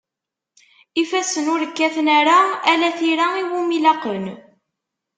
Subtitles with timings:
[1.01, 2.37] Ifassen ur kkaten ara,
[2.71, 4.25] ala tira iwumi laqen.